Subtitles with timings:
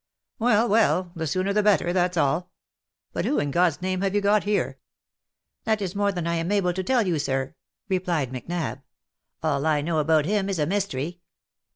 [0.39, 2.49] "Well, well, the sooner the better, that's all.
[3.13, 4.79] But who in God's name have you got here V"
[5.65, 7.53] That is more than I am able to tell you, sir,"
[7.87, 8.81] replied Macnab."
[9.43, 11.19] All I know about him is a mystery.